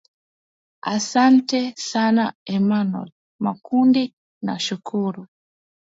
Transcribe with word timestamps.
asante 0.95 1.59
sana 1.89 2.25
emanuel 2.55 3.09
makundi 3.45 4.03
nakushukuru 4.43 5.21